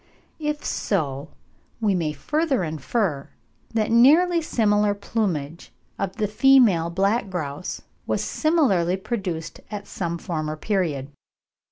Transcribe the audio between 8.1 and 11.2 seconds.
similarly produced at some former period.